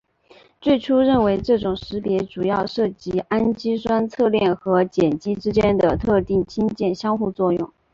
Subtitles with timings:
[0.59, 7.71] 最初认为这种识别主要涉及氨基酸侧链和碱基之间的特定氢键相互作用。